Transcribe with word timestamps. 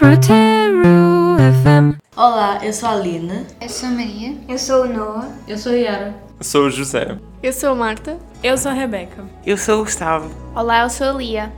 Brotero 0.00 1.36
FM. 1.38 2.00
Olá, 2.16 2.58
eu 2.64 2.72
sou 2.72 2.88
a 2.88 2.92
Aline. 2.94 3.46
Eu 3.60 3.68
sou 3.68 3.88
a 3.88 3.92
Maria. 3.92 4.34
Eu 4.48 4.58
sou 4.58 4.82
o 4.82 4.88
Noah. 4.92 5.28
Eu 5.46 5.56
sou 5.56 5.70
a 5.70 5.76
Yara. 5.76 6.14
Eu 6.36 6.44
sou 6.44 6.64
o 6.66 6.70
José. 6.70 7.16
Eu 7.40 7.52
sou 7.52 7.70
a 7.70 7.74
Marta. 7.76 8.18
Eu 8.42 8.58
sou 8.58 8.72
a 8.72 8.74
Rebeca. 8.74 9.24
Eu 9.46 9.56
sou 9.56 9.80
o 9.80 9.84
Gustavo. 9.84 10.28
Olá, 10.52 10.82
eu 10.82 10.90
sou 10.90 11.10
a 11.10 11.12
Lia. 11.12 11.52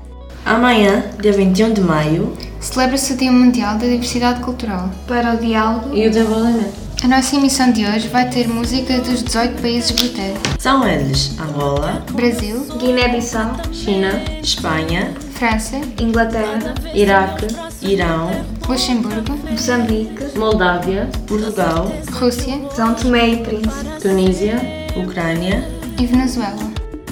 Amanhã, 0.45 1.11
dia 1.19 1.33
21 1.33 1.73
de 1.73 1.81
maio, 1.81 2.37
celebra-se 2.61 3.15
o 3.15 3.17
Dia 3.17 3.33
Mundial 3.33 3.79
da 3.79 3.87
Diversidade 3.87 4.41
Cultural. 4.41 4.91
Para 5.09 5.33
o 5.33 5.39
diálogo 5.39 5.97
e 5.97 6.07
o 6.07 6.11
desenvolvimento. 6.11 6.75
A 7.03 7.09
nossa 7.09 7.37
emissão 7.37 7.73
de 7.73 7.87
hoje 7.87 8.09
vai 8.09 8.29
ter 8.29 8.47
música 8.49 9.01
dos 9.01 9.23
18 9.23 9.63
países 9.63 9.91
Brotero. 9.93 10.39
São 10.59 10.87
eles 10.87 11.39
Angola, 11.41 12.05
Brasil, 12.13 12.67
Guiné-Bissau, 12.79 13.57
China, 13.73 14.13
Espanha, 14.43 15.15
França, 15.37 15.77
Inglaterra, 16.01 16.75
Iraque, 16.95 17.47
Irão, 17.83 18.31
Luxemburgo, 18.67 19.39
Moçambique, 19.51 20.39
Moldávia, 20.39 21.11
Portugal, 21.27 21.93
Rússia, 22.13 22.59
São 22.75 22.95
Tomé 22.95 23.29
e 23.29 23.37
Príncipe, 23.45 24.01
Tunísia, 24.01 24.57
Ucrânia 24.97 25.63
e 26.01 26.07
Venezuela. 26.07 26.57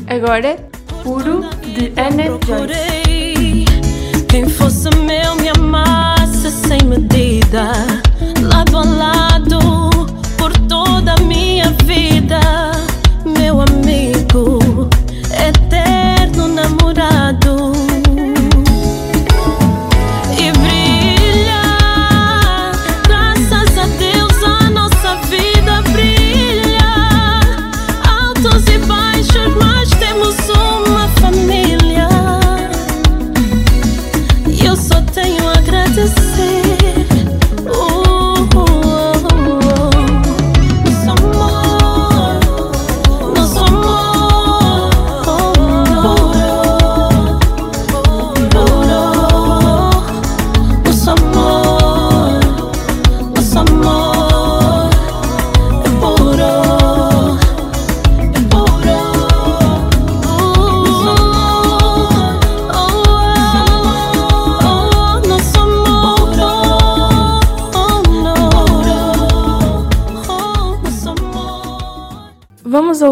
Agora, 0.07 0.57
Puro 1.03 1.43
de 1.61 1.93
Ana 2.01 2.25
Joyce. 2.47 3.24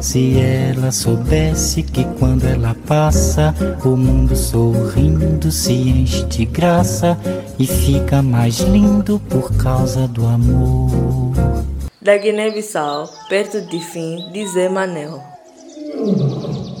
Ah, 0.00 0.02
se 0.02 0.40
ela 0.40 0.90
soubesse 0.90 1.82
que 1.82 2.04
quando 2.18 2.46
ela 2.46 2.74
passa, 2.86 3.54
o 3.84 3.90
mundo 3.90 4.34
sorrindo 4.34 5.52
se 5.52 5.74
enche 5.74 6.24
de 6.24 6.46
graça 6.46 7.18
e 7.58 7.66
fica 7.66 8.22
mais 8.22 8.60
lindo 8.60 9.20
por 9.28 9.54
causa 9.58 10.08
do 10.08 10.24
amor. 10.24 11.34
da 12.00 12.16
Guiné-Bissau, 12.16 13.10
perto 13.28 13.60
de 13.60 13.78
Fim, 13.78 14.32
de 14.32 14.48
Zé 14.48 14.70
Manel. 14.70 15.22
Mundo 15.94 16.80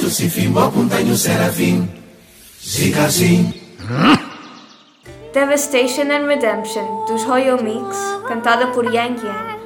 anos 0.00 0.18
e 0.18 0.30
fim. 0.30 0.50
Bo 0.50 0.70
puntanho 0.70 1.14
será 1.14 1.52
fim. 1.52 1.86
Siga 2.58 3.04
assim. 3.04 3.52
Hum. 3.82 4.16
Devastation 5.34 6.10
and 6.10 6.26
Redemption, 6.26 7.04
dos 7.06 7.22
Royal 7.24 7.62
Mix, 7.62 7.96
cantada 8.26 8.68
por 8.68 8.84
Yang 8.92 9.24
Yang. 9.24 9.59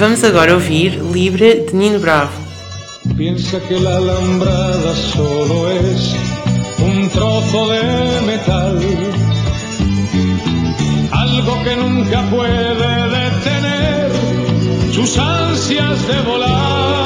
Vamos 0.00 0.24
agora 0.24 0.54
ouvir 0.54 0.98
Libre 1.12 1.56
de 1.56 1.76
Nino 1.76 2.00
Bravo. 2.00 2.30
Piensa 3.18 3.60
que 3.60 3.78
la 3.78 3.98
alambrada 3.98 4.96
solo 4.96 5.70
es 5.70 6.16
un 6.78 7.06
trozo 7.10 7.68
de 7.68 8.20
metal, 8.26 8.78
algo 11.10 11.62
que 11.62 11.76
nunca 11.76 12.22
puede 12.30 13.10
detener 13.10 14.10
sus 14.94 15.18
ansias 15.18 16.08
de 16.08 16.20
volar. 16.22 16.99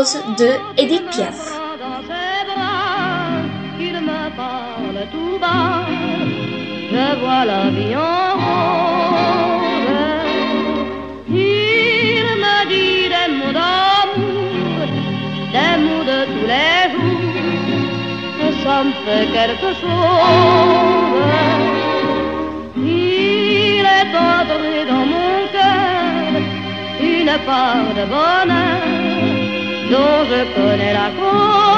Rose 0.00 0.18
de 0.38 0.50
Edith 0.82 1.06
Piaf. 1.12 1.38
Je 6.92 7.06
vois 7.20 7.44
la 7.44 7.62
vie 7.76 7.94
en 7.96 8.28
rose. 8.44 8.80
Il 11.28 12.26
me 12.44 12.56
dit 12.72 13.02
des 13.14 13.28
mots 13.38 13.54
d'amour, 13.58 14.88
des 15.54 15.74
mots 15.84 16.06
de 16.10 16.18
tous 16.32 16.46
les 16.52 16.82
jours. 16.92 17.30
Et 18.44 18.52
ça 18.62 18.76
me 18.86 18.92
fait 19.04 19.26
quelque 19.36 19.70
chose. 19.80 21.30
Il 22.76 23.84
est 23.98 24.12
entré 24.32 24.74
dans 24.90 25.06
mon 25.14 25.34
cœur 25.54 26.32
une 27.12 27.34
part 27.46 27.90
de 27.98 28.04
bonheur 28.14 28.89
dont 29.90 30.24
je 30.30 30.44
connais 30.54 30.92
la 30.92 31.10
cause. 31.18 31.69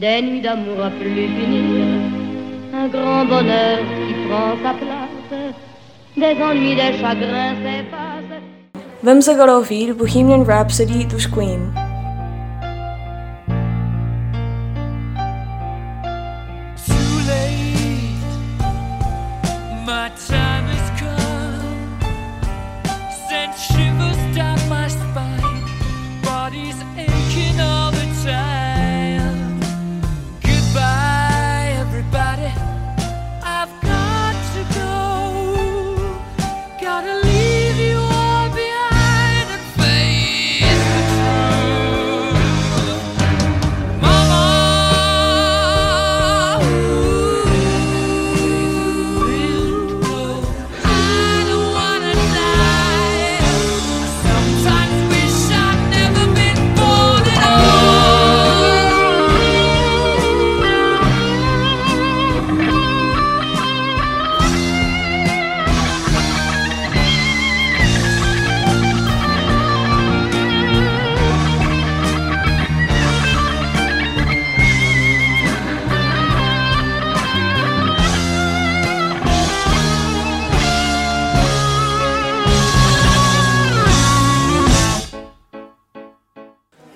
Des 0.00 0.22
nuits 0.22 0.40
d'amour 0.40 0.80
à 0.84 0.90
plus 0.90 1.26
finir, 1.36 1.84
un 2.72 2.86
grand 2.86 3.24
bonheur 3.24 3.78
qui 4.06 4.14
prend 4.28 4.54
sa 4.62 4.72
place, 4.74 5.54
des 6.16 6.40
ennuis, 6.40 6.76
des 6.76 6.96
chagrins 7.00 7.56
s'effacent. 7.64 8.40
Vamos 9.02 9.28
agora 9.28 9.58
ouvir 9.58 9.96
Bohemian 9.96 10.44
Rhapsody 10.44 11.04
dos 11.04 11.26
Queen. 11.26 11.72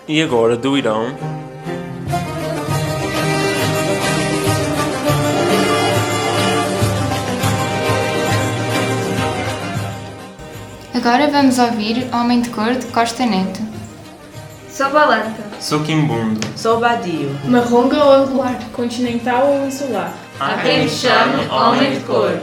E 0.09 0.21
agora 0.21 0.57
do 0.57 0.77
Irão, 0.77 1.17
Agora 10.95 11.29
vamos 11.31 11.59
ouvir 11.59 12.07
Homem 12.13 12.43
de 12.43 12.51
Cor 12.51 12.75
de 12.75 12.87
Costa 12.87 13.25
Neto. 13.25 13.61
Sou 14.69 14.91
Balanta. 14.91 15.43
sou 15.61 15.81
Quimbundo. 15.81 16.41
Sou 16.57 16.79
Badio. 16.79 17.37
Marronga 17.45 18.05
ou 18.05 18.13
angular, 18.13 18.59
continental 18.73 19.47
ou 19.47 19.67
insular. 19.67 20.13
Há 20.39 20.59
quem 20.63 20.85
me 20.85 20.89
chame 20.89 21.47
Homem 21.49 21.93
de 21.93 22.01
Cor. 22.01 22.39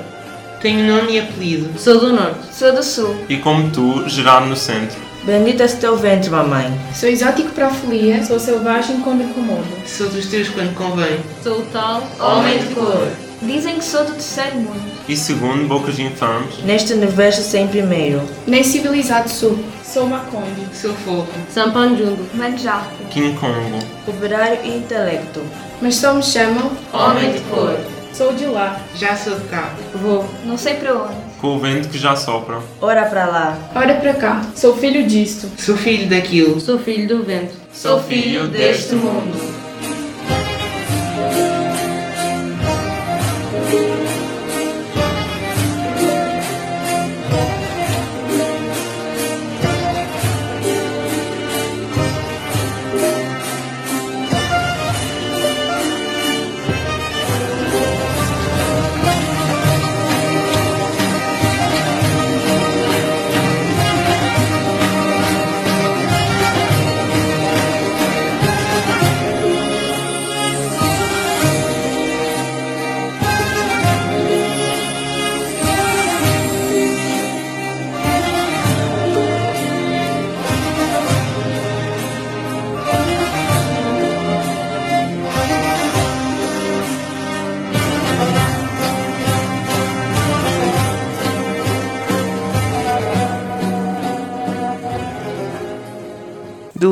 Tenho 0.61 0.85
nome 0.85 1.13
e 1.13 1.19
apelido. 1.19 1.77
Sou 1.79 1.99
do 1.99 2.13
Norte. 2.13 2.53
Sou 2.53 2.73
do 2.73 2.83
Sul. 2.83 3.15
E 3.29 3.37
como 3.37 3.69
tu, 3.71 4.07
gerado 4.09 4.45
no 4.47 4.55
centro. 4.55 5.08
Bendito 5.29 5.61
és 5.61 5.75
teu 5.75 5.95
ventre, 5.95 6.27
mamãe. 6.31 6.73
Sou 6.91 7.07
exótico 7.07 7.51
para 7.51 7.67
a 7.67 7.69
folia, 7.69 8.25
sou 8.25 8.39
selvagem 8.39 8.99
quando 9.01 9.21
incomodo. 9.21 9.63
Sou 9.85 10.09
dos 10.09 10.25
teus 10.25 10.49
quando 10.49 10.73
convém. 10.73 11.19
Sou 11.43 11.59
o 11.59 11.65
tal 11.65 12.01
Homem 12.19 12.57
de 12.57 12.73
Cor. 12.73 13.07
Dizem 13.43 13.75
que 13.75 13.83
sou 13.83 14.03
do 14.05 14.13
terceiro 14.13 14.55
mundo. 14.55 14.91
E 15.07 15.15
segundo 15.15 15.67
bocas 15.67 15.99
infames, 15.99 16.57
Neste 16.63 16.93
universo 16.93 17.43
sem 17.43 17.67
primeiro. 17.67 18.23
Nem 18.47 18.63
civilizado 18.63 19.29
sou. 19.29 19.55
Sou 19.83 20.07
Maconde. 20.07 20.65
Sou 20.73 20.95
fogo. 21.05 21.27
Sampanjungo. 21.53 22.25
Manjaco. 22.33 22.89
King 23.11 23.37
Kongo. 23.37 23.79
Operário 24.07 24.57
e 24.63 24.77
intelecto. 24.77 25.43
Mas 25.79 25.97
só 25.97 26.11
me 26.11 26.23
chamam 26.23 26.71
Homem 26.91 27.33
de 27.33 27.39
Cor. 27.41 27.77
Sou 28.13 28.33
de 28.33 28.47
lá. 28.47 28.81
Já 28.95 29.15
sou 29.15 29.35
de 29.39 29.45
cá. 29.45 29.75
Vou. 29.93 30.27
Não 30.43 30.57
sei 30.57 30.73
para 30.73 30.95
onde. 30.95 31.28
Com 31.41 31.55
o 31.55 31.59
vento 31.59 31.89
que 31.89 31.97
já 31.97 32.15
sopra. 32.15 32.59
Ora 32.81 33.05
para 33.05 33.25
lá. 33.25 33.57
Ora 33.75 33.95
para 33.95 34.13
cá. 34.13 34.41
Sou 34.55 34.75
filho 34.75 35.05
disto. 35.05 35.49
Sou 35.57 35.75
filho 35.75 36.09
daquilo. 36.09 36.59
Sou 36.59 36.77
filho 36.79 37.07
do 37.07 37.23
vento. 37.23 37.53
Sou 37.73 38.01
filho 38.01 38.47
deste 38.47 38.95
mundo. 38.95 39.48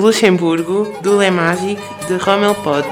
Luxemburgo, 0.08 0.86
do 1.02 1.18
Le 1.18 1.30
Magique, 1.30 1.84
de 2.08 2.16
Rommel 2.16 2.56
Pot. 2.64 2.86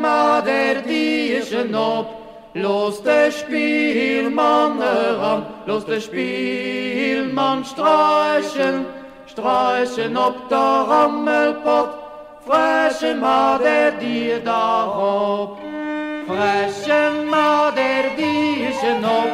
Mader 0.00 0.82
Dieschen 0.82 1.74
op, 1.74 2.06
los 2.54 3.00
de 3.00 3.32
Spielmann 3.32 4.80
heran, 4.80 5.44
los 5.66 5.84
de 5.84 6.00
Spielmann 6.00 7.64
streichen, 7.64 8.86
streichen 9.26 10.16
op 10.16 10.48
der 10.48 10.86
Rammelpot, 10.88 11.90
Freschen 12.46 13.18
Mader 13.18 13.90
dir 13.98 14.40
darop. 16.36 16.46
Freschen 16.46 17.28
Mader 17.28 18.04
Dieschen 18.16 19.04
op, 19.04 19.30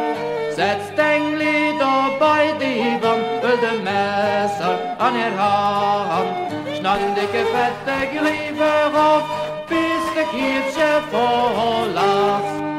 setzt 0.51 0.99
Engli 0.99 1.77
da 1.79 2.11
bei 2.19 2.53
die 2.61 3.03
Wand, 3.03 3.43
will 3.43 3.59
de 3.61 3.79
Messer 3.83 4.79
an 4.99 5.15
ihr 5.17 5.37
Hand, 5.39 6.77
schnappen 6.77 7.15
dicke 7.15 7.45
fette 7.53 7.99
Griefe 8.13 8.75
auf, 8.95 9.25
bis 9.69 10.05
de 10.15 10.25
Kirche 10.33 11.03
voll 11.11 12.72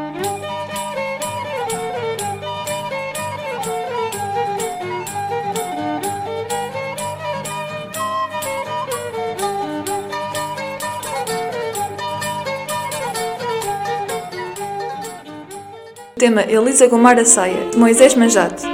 Tema 16.24 16.44
Elisa 16.44 16.88
Gomar 16.88 17.20
a 17.20 17.25
Saia, 17.25 17.70
de 17.70 17.77
Moisés 17.77 18.15
Manjate. 18.15 18.73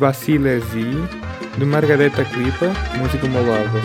Zi 0.00 0.06
Vacile 0.06 0.60
Zi, 0.72 0.96
de 1.58 1.64
Margareta 1.64 2.24
Clipa, 2.24 2.72
música 2.98 3.26
molava. 3.26 3.80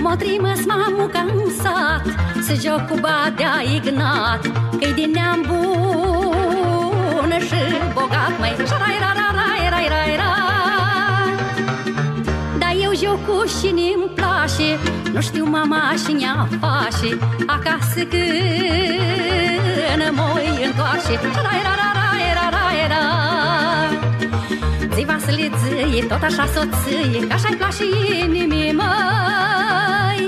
Motrimă 0.00 0.52
m-am 0.66 1.10
cansat 1.12 2.06
Să 2.42 2.54
joc 2.62 2.86
cu 2.88 2.98
badea 3.00 3.62
ignat 3.76 4.40
Că-i 4.80 4.92
din 4.92 5.10
neam 5.10 5.44
bun 5.46 6.13
bogat 8.24 8.38
Mai 8.40 8.52
rai 8.56 8.98
ra 9.04 9.12
ra 9.18 9.28
rai 9.38 9.68
rai 9.74 9.86
rai 9.88 10.16
ra 10.16 10.32
Dar 12.58 12.74
eu 12.82 12.92
joc 13.02 13.18
cu 13.26 13.36
și 13.58 13.68
mi 13.72 14.10
place 14.14 14.78
Nu 15.12 15.20
știu 15.20 15.44
mama 15.44 15.92
și 16.06 16.12
nea 16.12 16.48
face. 16.60 17.18
Acasă 17.46 18.00
când 18.12 20.02
mă 20.16 20.40
întoarce 20.64 21.14
Rai 21.46 21.60
ra 21.66 21.74
ra 21.80 21.88
rai 21.98 22.24
ra 22.38 22.46
rai 22.56 22.80
ra. 22.92 23.04
Zi 24.94 25.04
Vasile 25.04 25.50
ție, 25.58 26.02
tot 26.04 26.22
așa 26.22 26.46
soție 26.54 27.26
Că 27.26 27.32
așa-i 27.32 27.56
place 27.56 27.84
inimii 28.22 28.72
măi. 28.72 30.20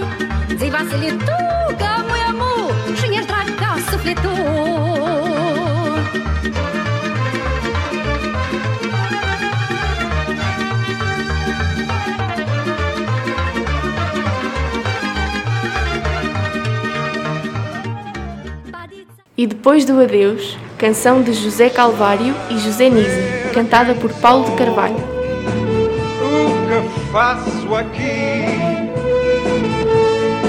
Zi 0.59 0.71
Vasile, 0.71 1.11
tu 1.11 1.39
că 1.81 1.91
mu 2.07 2.15
amu 2.29 2.55
Și 2.97 3.07
ești 3.19 3.27
drag 3.27 3.49
ca 3.61 3.77
sufletul 3.91 4.57
E 19.39 19.47
depois 19.47 19.85
do 19.85 20.01
adeus, 20.01 20.57
canção 20.79 21.23
de 21.23 21.35
José 21.35 21.69
Calvário 21.69 22.35
e 22.49 22.57
José 22.59 22.89
Nise, 22.89 23.53
cantada 23.53 23.93
por 23.93 24.11
Paulo 24.15 24.47
de 24.47 24.57
Carvalho. 24.57 24.97
O 24.97 26.67
que 26.67 27.01
faço 27.13 27.75
aqui? 27.75 28.47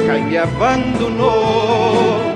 Quem 0.06 0.38
abandonou? 0.38 2.26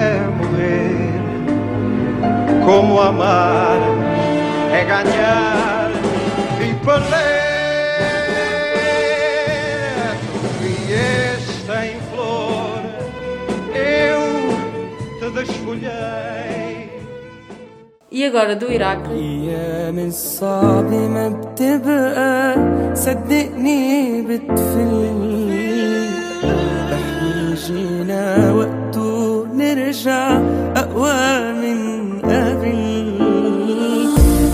é 0.00 0.14
morrer, 0.38 1.20
como 2.64 3.00
amar 3.00 3.80
é 4.72 4.84
ganhar 4.84 5.90
e 6.60 6.74
perder. 6.84 7.46
Tu 10.32 10.38
vieste 10.60 11.72
em 11.84 11.96
flor, 12.10 12.80
eu 13.74 14.22
te 15.18 15.26
desfolhei. 15.36 16.90
E 18.10 18.24
agora 18.24 18.54
do 18.56 18.66
Iraque. 18.72 19.10
أيام 19.10 19.98
الصعب 19.98 20.90
ما 20.92 21.28
بتبقى 21.28 22.54
صدقني 22.94 24.22
بتفل 24.22 25.16
بحكي 26.90 27.54
جينا 27.54 28.52
وقته 28.52 28.79
نرجع 29.91 30.39
أقوى 30.75 31.51
من 31.51 32.19
قبل 32.19 33.11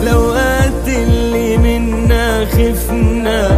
لو 0.06 0.32
قد 0.32 0.88
اللي 0.88 1.58
منا 1.58 2.46
خفنا 2.46 3.57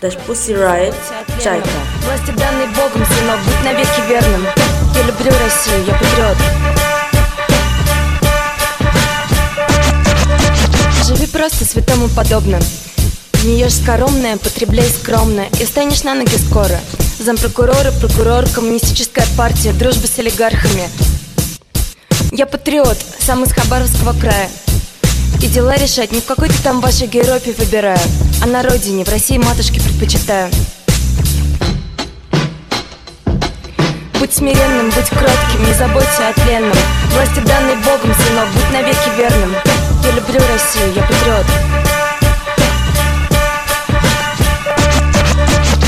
das 0.00 0.14
Pussy 0.26 0.54
Riot, 0.54 0.94
Чайка. 1.42 1.68
Власти 2.04 2.30
данной 2.38 2.66
Богом, 2.68 3.04
сынок, 3.04 3.40
будь 3.44 3.64
навеки 3.64 4.00
верным. 4.08 4.46
Я 4.94 5.02
люблю 5.02 5.30
Россию, 5.42 5.84
я 5.86 5.94
патриот. 5.94 6.36
Живи 11.06 11.26
просто 11.26 11.64
святому 11.64 12.08
подобно. 12.08 12.60
Гниешь 13.42 13.74
скоромное, 13.74 14.36
потребляй 14.36 14.88
скромно 14.88 15.46
И 15.60 15.64
станешь 15.64 16.02
на 16.02 16.14
ноги 16.14 16.36
скоро 16.36 16.80
Зампрокурора, 17.20 17.92
прокурор, 18.00 18.46
коммунистическая 18.48 19.24
партия 19.36 19.72
Дружба 19.72 20.08
с 20.08 20.18
олигархами 20.18 20.88
Я 22.32 22.46
патриот, 22.46 22.98
сам 23.20 23.44
из 23.44 23.52
Хабаровского 23.52 24.18
края 24.18 24.50
И 25.40 25.46
дела 25.46 25.76
решать 25.76 26.10
не 26.10 26.20
в 26.20 26.24
какой-то 26.24 26.60
там 26.64 26.80
вашей 26.80 27.06
Европе 27.06 27.54
выбираю 27.56 28.00
на 28.48 28.62
родине, 28.62 29.04
в 29.04 29.08
России 29.10 29.36
матушке 29.36 29.80
предпочитаю. 29.80 30.50
Будь 34.18 34.32
смиренным, 34.32 34.86
будь 34.90 35.08
кротким, 35.10 35.66
не 35.66 35.74
заботься 35.74 36.28
о 36.28 36.32
тленном 36.32 36.76
Власти 37.12 37.40
данной 37.40 37.76
Богом, 37.76 38.14
сынок, 38.14 38.48
будь 38.54 38.72
навеки 38.72 39.10
верным. 39.16 39.54
Я 40.02 40.10
люблю 40.12 40.40
Россию, 40.52 40.94
я 40.94 41.02
патриот. 41.02 41.46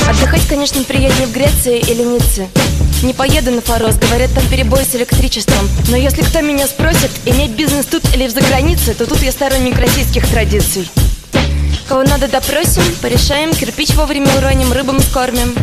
Отдыхать, 0.09 0.47
конечно, 0.47 0.83
приятнее 0.83 1.27
в 1.27 1.31
Греции 1.31 1.79
или 1.79 2.03
Ницце. 2.03 2.47
Не 3.01 3.13
поеду 3.13 3.51
на 3.51 3.61
Форос, 3.61 3.95
говорят, 3.95 4.31
там 4.33 4.45
перебои 4.47 4.83
с 4.83 4.95
электричеством. 4.95 5.67
Но 5.89 5.97
если 5.97 6.21
кто 6.21 6.41
меня 6.41 6.67
спросит, 6.67 7.09
иметь 7.25 7.51
бизнес 7.51 7.85
тут 7.87 8.03
или 8.13 8.27
в 8.27 8.31
загранице 8.31 8.93
То 8.93 9.07
тут 9.07 9.23
я 9.23 9.31
сторонник 9.31 9.77
российских 9.79 10.27
традиций 10.27 10.87
Кого 11.91 12.03
надо 12.03 12.29
допросим, 12.29 12.83
порешаем, 13.01 13.51
кирпич 13.51 13.95
вовремя 13.95 14.33
уроним, 14.37 14.71
рыбам 14.71 15.01
скормим 15.01 15.53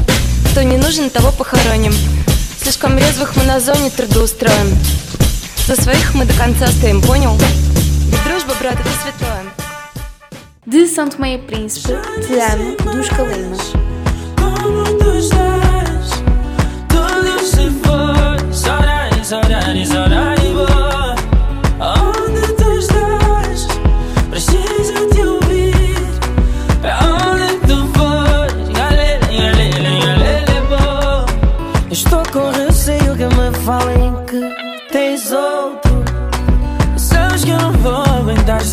Кто 0.51 0.61
не 0.61 0.77
нужен, 0.77 1.09
того 1.09 1.33
похороним. 1.33 1.95
Слишком 2.61 2.99
резвых 2.99 3.35
мы 3.35 3.45
на 3.45 3.61
зоне 3.61 3.89
трудоустроим. 3.89 4.77
За 5.67 5.75
своих 5.81 6.15
мы 6.15 6.27
до 6.27 6.35
конца 6.35 6.67
стоим, 6.67 7.01
понял? 7.01 7.35
Дружба, 8.27 8.53
брат, 8.61 8.75
это 8.75 8.91
святое. 9.03 9.43
De 10.67 10.87
São 10.87 11.09
Tomé 11.09 11.37
e 11.37 11.39
Príncipe, 11.39 11.97
Te 12.29 12.39
Amo, 12.39 12.77
dos 12.77 13.09
Calimas. 13.09 13.73
Como 14.37 14.85
tu 14.99 15.11
estás? 15.17 16.13
Se 17.51 17.71
foi, 17.83 18.09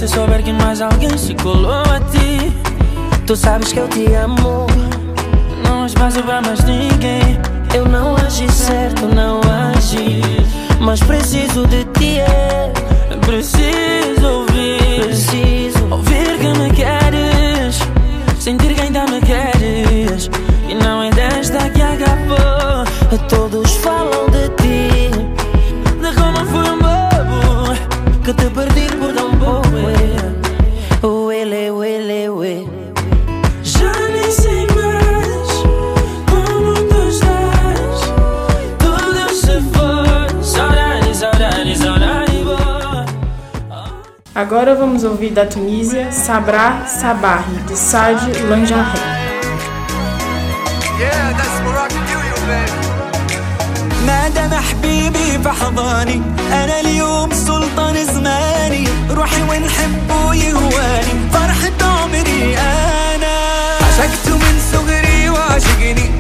se 0.08 0.14
souber 0.14 0.44
que 0.44 0.54
mais 0.54 0.82
alguém 0.82 1.18
se 1.18 1.34
colou 1.36 1.72
a 1.72 2.00
ti. 2.12 2.52
Tu 3.26 3.36
sabes 3.36 3.74
que 3.74 3.80
eu 3.80 3.88
te 3.88 4.06
amo. 4.14 4.68
Não 5.68 5.86
espaço 5.86 6.22
pra 6.22 6.42
mais 6.42 6.64
ninguém. 6.64 7.40
Eu 7.74 7.86
não 7.86 8.16
agi 8.16 8.50
certo, 8.52 9.08
não 9.08 9.42
agi. 9.74 10.22
Mas 10.80 11.00
preciso 11.02 11.66
de 11.68 11.84
ti, 11.98 12.20
é. 12.20 12.72
Preciso 13.26 14.28
ouvir. 14.28 15.06
Preciso 15.06 15.88
ouvir 15.90 16.38
que 16.40 16.60
me 16.60 16.70
queres. 16.72 17.80
Sentir 18.40 18.76
que 18.76 18.82
ainda 18.82 19.06
me 19.06 19.20
queres. 19.22 20.30
E 20.68 20.76
não 20.76 21.02
é 21.02 21.10
desta 21.10 21.70
que 21.70 21.82
acabou. 21.82 22.86
Todos 23.30 23.74
falam 23.78 24.30
de 24.30 24.50
ti. 24.62 25.10
De 26.00 26.14
como 26.16 26.46
fui 26.46 26.70
um 26.70 26.78
bobo. 26.78 28.24
Que 28.24 28.34
te 28.34 28.50
perdi 28.52 28.85
Agora 44.45 44.75
vamos 44.75 45.03
ouvir 45.05 45.31
da 45.33 45.45
Tunísia 45.47 46.11
Sabra 46.13 46.87
Sabahi, 46.87 47.57
de 47.67 47.77
Saad 47.77 48.21
Lanjarre. 48.49 49.01
Yeah, 50.99 51.33
that's 51.37 51.59
Moroccan 51.65 52.05
Union, 52.19 52.41
baby. 52.47 52.81
ما 54.07 54.29
دام 54.29 54.55
حبيبي 54.55 55.39
في 55.43 55.49
حضاني 55.49 56.23
انا 56.53 56.81
اليوم 56.81 57.31
سلطان 57.33 58.05
زماني 58.07 58.89
روحي 59.11 59.43
ونحبه 59.43 60.35
يهواني 60.35 61.15
فرحة 61.33 61.79
عمري 62.03 62.57
انا 62.59 63.37
عشقته 63.83 64.37
من 64.37 64.61
صغري 64.73 65.29
وعشقني 65.31 66.11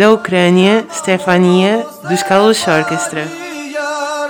Da 0.00 0.08
Ucrânia, 0.10 0.84
Stefania, 0.90 1.84
dos 2.08 2.22
Kalush 2.22 2.64
Orchestra. 2.78 3.22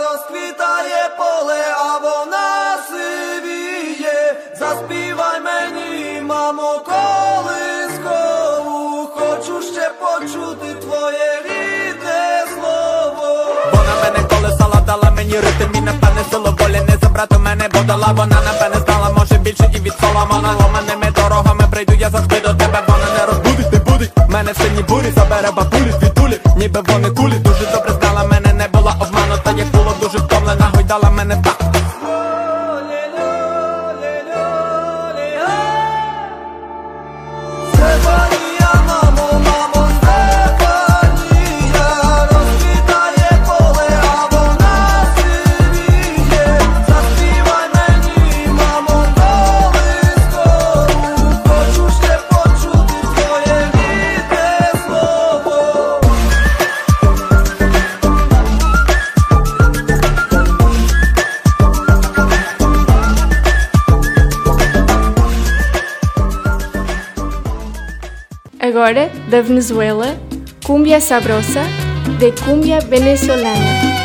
розквітає 0.02 1.02
поле, 1.18 1.62
а 1.78 1.98
вона 1.98 2.78
сивіє. 2.88 4.18
Заспівай 4.58 5.40
мені, 5.40 6.20
мамо, 6.20 6.80
колискову. 6.90 8.78
Хочу 9.14 9.62
ще 9.62 9.90
почути 10.00 10.74
твоє 10.74 11.42
рідне 11.44 12.44
слово. 12.54 13.28
Вона 13.72 13.94
мене 14.02 14.20
колесала, 14.28 14.80
дала 14.86 15.10
мені 15.16 15.34
ритм 15.34 15.74
і 15.78 15.80
напевне 15.80 16.22
силу 16.30 16.56
волі 16.58 16.80
не 16.88 16.96
забрати 17.02 17.38
мене, 17.38 17.68
бо 17.74 17.80
дала 17.80 18.12
вона 18.16 18.38
напевне 18.48 18.78
знала, 18.86 19.10
може 19.18 19.34
більше 19.34 19.70
і 19.76 19.80
від 19.80 19.92
Соломона 20.00 20.52
Ломаними 20.60 21.10
дорогами 21.16 21.64
прийду, 21.70 21.94
я 21.98 22.10
завжди 22.10 22.29
Zabera 25.14 25.52
batury, 25.52 25.92
wituli, 26.02 26.38
niebawone 26.56 27.10
kuli 27.10 27.38
Agora, 68.90 69.08
da 69.28 69.40
Venezuela, 69.40 70.18
Cumbia 70.66 71.00
Sabrosa, 71.00 71.62
de 72.18 72.32
Cumbia 72.32 72.80
Venezolana. 72.80 73.99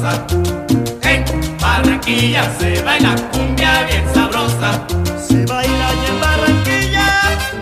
Sabrosa. 0.00 0.26
En 1.02 1.24
Barranquilla 1.60 2.50
se 2.58 2.82
baila 2.82 3.14
cumbia 3.32 3.84
bien 3.84 4.04
sabrosa. 4.14 4.86
Se 5.26 5.44
baila 5.46 5.90
en 6.08 6.20
Barranquilla 6.20 7.08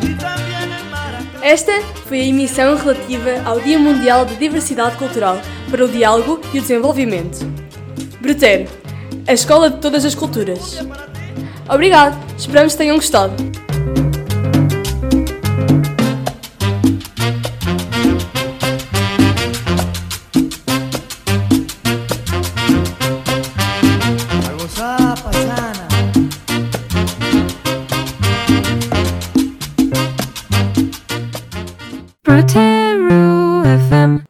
e 0.02 0.14
também 0.14 0.78
em 0.78 0.90
Maracaibo. 0.90 1.42
Esta 1.42 1.72
foi 2.06 2.20
a 2.20 2.24
emissão 2.24 2.76
relativa 2.76 3.42
ao 3.44 3.60
Dia 3.60 3.78
Mundial 3.78 4.24
da 4.24 4.34
Diversidade 4.34 4.96
Cultural 4.96 5.40
para 5.70 5.84
o 5.84 5.88
Diálogo 5.88 6.40
e 6.52 6.58
o 6.58 6.62
Desenvolvimento. 6.62 7.44
Brutero, 8.20 8.68
a 9.26 9.32
escola 9.32 9.70
de 9.70 9.78
todas 9.78 10.04
as 10.04 10.14
culturas. 10.14 10.78
Obrigado, 11.68 12.16
esperamos 12.36 12.72
que 12.72 12.78
tenham 12.78 12.96
gostado. 12.96 13.34
pretend 32.48 32.77